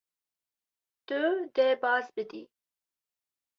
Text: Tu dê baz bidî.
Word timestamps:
Tu 1.07 1.21
dê 1.55 1.69
baz 1.81 2.05
bidî. 2.15 2.43